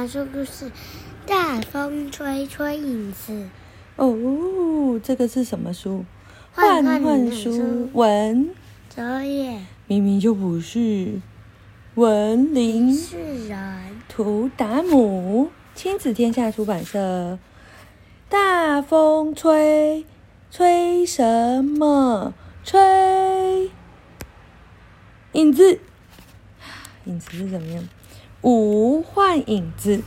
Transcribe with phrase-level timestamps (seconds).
[0.00, 0.72] 要说故事。
[1.26, 3.50] 大风吹吹影子。
[3.96, 6.06] 哦，这个是什么书？
[6.54, 7.90] 幻幻书。
[7.92, 8.48] 文。
[8.88, 9.66] 左眼。
[9.86, 11.20] 明明就不是。
[11.96, 12.94] 文林。
[12.96, 13.58] 是人。
[14.08, 15.50] 图达姆。
[15.74, 17.38] 亲子天下出版社。
[18.30, 20.06] 大风吹，
[20.50, 22.32] 吹什么？
[22.64, 23.70] 吹。
[25.32, 25.78] 影子。
[27.04, 27.86] 影子是怎么样？
[28.42, 30.02] 五换影子。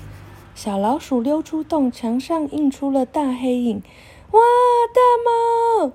[0.56, 3.84] 小老鼠溜出洞，墙上映出了大黑影。
[4.32, 4.40] 哇，
[4.94, 5.02] 大
[5.88, 5.94] 猫！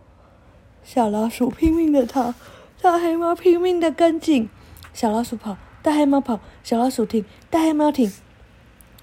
[0.84, 2.34] 小老鼠拼命的逃，
[2.80, 4.48] 大黑猫拼命的跟紧。
[4.92, 6.40] 小老鼠跑，大黑猫跑。
[6.62, 8.12] 小老鼠停，大黑猫停。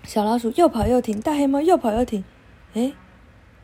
[0.04, 2.24] 小老鼠又跑又停，大黑猫又跑又停。
[2.74, 2.94] 诶，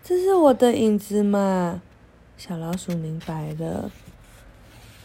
[0.03, 1.81] 这是我的影子嘛？
[2.37, 3.91] 小老鼠明白了。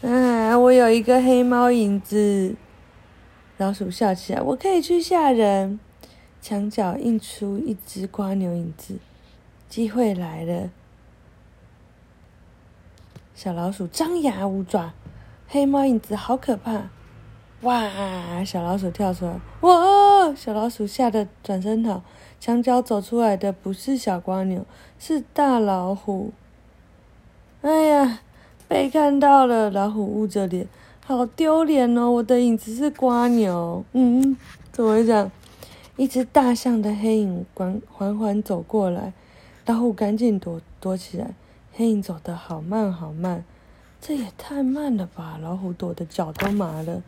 [0.01, 2.55] 啊，我有一个黑猫影子。
[3.57, 5.79] 老鼠笑起来，我可以去吓人。
[6.39, 8.99] 墙角映出一只瓜牛影子，
[9.67, 10.69] 机会来了！
[13.33, 14.93] 小老鼠张牙舞爪，
[15.47, 16.89] 黑猫影子好可怕！
[17.61, 18.43] 哇！
[18.45, 20.33] 小老鼠跳出来，哇！
[20.35, 22.03] 小老鼠吓得转身逃。
[22.39, 24.63] 墙角走出来的不是小瓜牛，
[24.99, 26.31] 是大老虎。
[27.61, 28.19] 哎呀，
[28.67, 29.71] 被看到了！
[29.71, 30.67] 老虎捂着脸，
[31.07, 32.11] 好丢脸哦！
[32.11, 33.81] 我的影子是瓜牛。
[33.93, 34.35] 嗯，
[34.73, 35.31] 怎么会这样？
[35.95, 39.13] 一只大象的黑影缓缓缓走过来，
[39.65, 41.33] 老虎赶紧躲躲起来。
[41.71, 43.45] 黑影走得好慢好慢，
[44.01, 45.39] 这也太慢了吧！
[45.41, 47.01] 老虎躲得脚都麻了。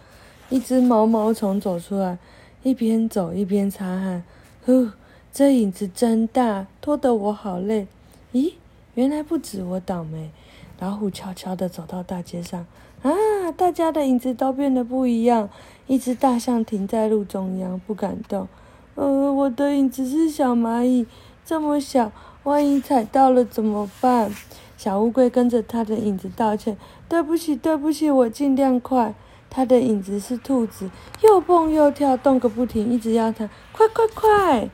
[0.47, 2.17] 一只毛毛虫走出来，
[2.64, 4.23] 一边走一边擦汗。
[4.66, 4.92] 呼，
[5.33, 7.86] 这影子真大，拖得我好累。
[8.31, 8.53] 咦，
[8.94, 10.31] 原来不止我倒霉。
[10.80, 12.66] 老虎悄悄地走到大街上，
[13.02, 15.50] 啊，大家的影子都变得不一样。
[15.88, 18.47] 一只大象停在路中央，不敢动。
[18.95, 21.08] 呃，我的影子是小蚂蚁，
[21.45, 22.11] 这么小，
[22.44, 24.31] 万一踩到了怎么办？
[24.77, 26.77] 小乌龟跟着它的影子道歉
[27.09, 29.14] ：“对不起，对不起，我尽量快。”
[29.49, 30.92] 它的影子是兔子，
[31.23, 34.70] 又蹦又跳，动个不停，一直要它快快快！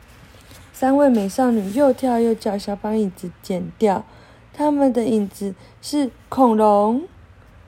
[0.74, 4.03] 三位美少女又跳又叫，想把影子剪掉。
[4.52, 7.03] 她们的影子是恐龙、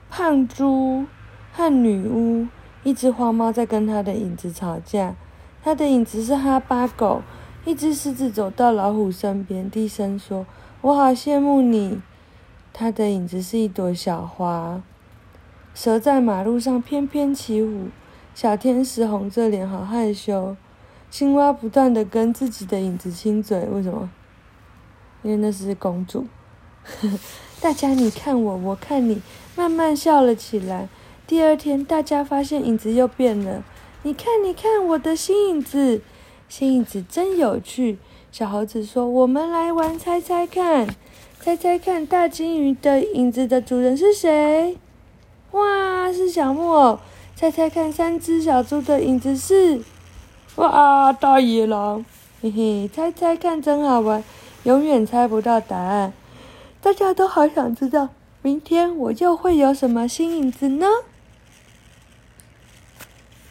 [0.08, 1.06] 胖猪
[1.52, 2.46] 和女巫。
[2.84, 5.14] 一只花猫在跟它的影子吵架。
[5.62, 7.22] 它的影子是哈巴狗，
[7.64, 10.46] 一只狮子走到老虎身边，低声说
[10.80, 12.00] ：“我好羡慕你。”
[12.72, 14.80] 他的影子是一朵小花。
[15.74, 17.88] 蛇在马路上翩翩起舞，
[18.34, 20.56] 小天使红着脸，好害羞。
[21.10, 24.08] 青蛙不断地跟自己的影子亲嘴，为什么？
[25.22, 26.26] 因为那是公主。
[27.60, 29.20] 大家你看我，我看你，
[29.56, 30.88] 慢慢笑了起来。
[31.26, 33.62] 第二天，大家发现影子又变了。
[34.02, 36.00] 你看，你看我的新影子，
[36.48, 37.98] 新影子真有趣。
[38.30, 40.86] 小猴子说：“我们来玩猜猜看，
[41.40, 44.76] 猜猜看，大鲸鱼的影子的主人是谁？”
[45.52, 46.98] 哇，是小木偶。
[47.34, 49.80] 猜猜看，三只小猪的影子是？
[50.56, 52.04] 哇，大野狼。
[52.40, 54.22] 嘿嘿，猜猜看，真好玩，
[54.64, 56.12] 永远猜不到答案。
[56.80, 58.10] 大家都好想知道，
[58.42, 60.86] 明天我又会有什么新影子呢？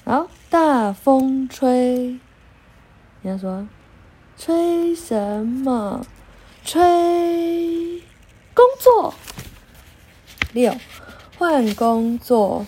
[0.06, 0.28] 好。
[0.50, 2.20] 大风吹，
[3.22, 3.68] 人家说，
[4.38, 6.06] 吹什么？
[6.64, 8.02] 吹
[8.54, 9.14] 工作。
[10.54, 10.74] 六，
[11.38, 12.66] 换工作。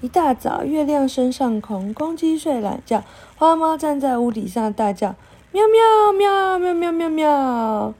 [0.00, 3.04] 一大早，月亮升上空，公鸡睡懒觉，
[3.36, 5.14] 花猫站在屋顶上大叫：
[5.52, 7.94] 喵喵喵喵喵喵喵，喵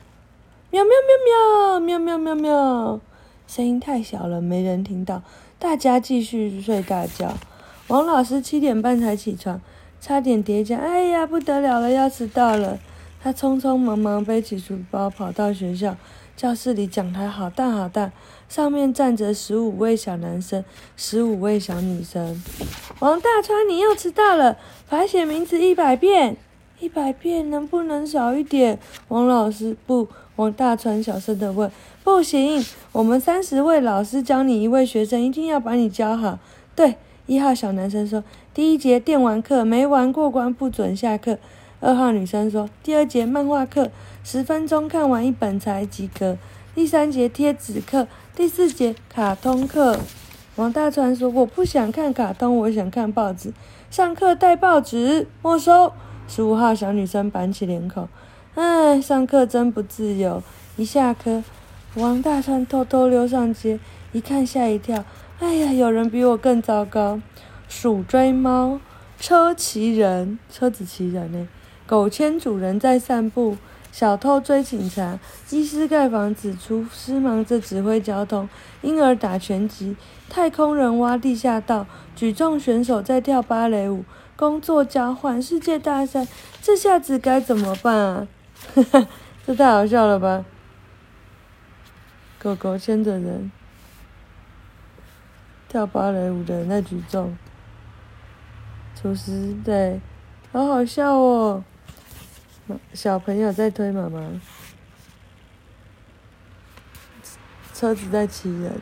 [0.74, 3.00] 喵喵喵喵喵喵喵喵。
[3.46, 5.22] 声音太小了，没人听到。
[5.56, 7.32] 大家继续睡大觉。
[7.86, 9.60] 王老师七点半才起床，
[10.00, 10.76] 差点跌跤。
[10.76, 12.80] 哎呀，不得了了，要迟到了！
[13.22, 15.96] 他匆匆忙忙背起书包跑到学校。
[16.36, 18.10] 教室里讲台好大好大，
[18.48, 20.64] 上面站着十五位小男生，
[20.96, 22.42] 十五位小女生。
[22.98, 24.56] 王大川，你又迟到了，
[24.88, 26.36] 罚写名字一百遍，
[26.84, 28.78] 一百遍能不能少一点？
[29.08, 30.06] 王老师不，
[30.36, 31.72] 王大川小声地问。
[32.04, 32.62] 不行，
[32.92, 36.38] 我们三十位老师教你一位学生，一定要把你教好。
[36.76, 36.96] 对。
[37.26, 38.22] 一号小男生说
[38.52, 41.38] ：“第一节电玩课没玩过关不准下课。”
[41.80, 43.90] 二号女生说：“第二节漫画课
[44.22, 46.36] 十分钟看完一本才及格。”
[46.76, 48.06] 第三节贴纸课，
[48.36, 49.98] 第四节卡通课。
[50.56, 53.54] 王大川说：“我不想看卡通，我想看报纸。
[53.90, 55.90] 上课带报纸，没收。”
[56.26, 58.08] 十五号小女生板起脸孔
[58.54, 60.42] ：“唉，上课真不自由。”
[60.76, 61.44] 一下课，
[61.94, 63.78] 王大川偷偷溜上街，
[64.12, 65.04] 一看吓一跳。
[65.38, 67.20] 哎呀，有人比我更糟糕！
[67.68, 68.80] 鼠追猫，
[69.20, 71.48] 车骑人，车子骑人呢？
[71.86, 73.56] 狗牵主人在散步，
[73.92, 75.18] 小偷追警察，
[75.50, 78.48] 医师盖房子，厨师忙着指挥交通，
[78.82, 79.94] 婴儿打拳击，
[80.28, 81.86] 太空人挖地下道，
[82.16, 84.04] 举重选手在跳芭蕾舞，
[84.44, 86.28] 工作交换，世界大赛，
[86.60, 88.28] 这下子该怎么办啊？
[89.46, 90.44] 这太好笑了吧！
[92.38, 93.50] 狗狗牵着人，
[95.66, 97.34] 跳芭蕾舞的那举重，
[98.94, 99.98] 厨师在，
[100.52, 101.64] 好好笑哦。
[102.92, 104.38] 小朋友在推妈妈，
[107.72, 108.78] 车子在骑人，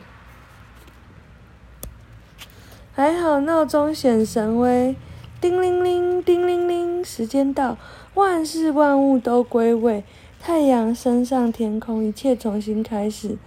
[2.93, 4.97] 还好闹钟显神威，
[5.43, 7.75] 叮铃铃，叮铃铃，时间到，
[8.13, 10.05] 万事万物都归位，
[10.39, 13.37] 太阳升上天空，一切重新开始。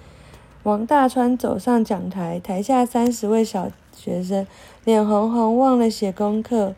[0.64, 4.46] 王大川走上讲台，台下三十位小学生
[4.84, 6.74] 脸红红，忘了写功课，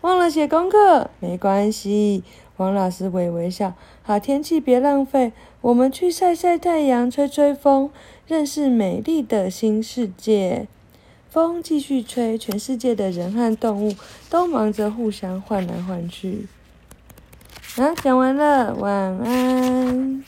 [0.00, 2.24] 忘了写功课，没关系。
[2.56, 7.88] 王老师微微笑，好天气别浪费，我们去晒晒太阳，吹吹风，
[8.26, 10.66] 认识美丽的新世界。
[11.36, 13.94] 风继续吹，全世界的人和动物
[14.30, 16.46] 都忙着互相换来换去。
[17.76, 20.24] 啊，讲完了，晚安。